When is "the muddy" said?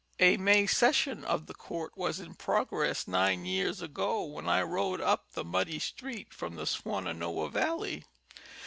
5.33-5.77